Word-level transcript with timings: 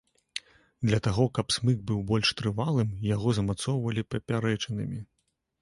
Для 0.89 0.99
таго 1.07 1.25
каб 1.35 1.53
смык 1.57 1.83
быў 1.91 2.01
больш 2.13 2.33
трывалым, 2.39 2.97
яго 3.15 3.37
змацоўвалі 3.41 4.09
папярэчынамі. 4.15 4.99